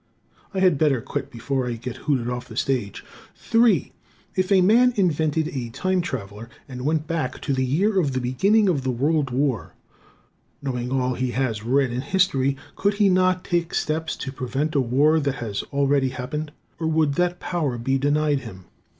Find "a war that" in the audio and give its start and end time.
14.73-15.35